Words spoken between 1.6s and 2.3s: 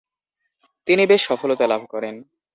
লাভ করেন।